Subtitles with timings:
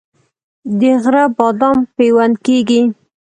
[0.79, 2.81] د غره بادام پیوند کیږي؟